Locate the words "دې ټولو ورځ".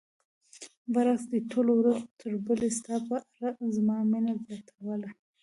1.31-1.99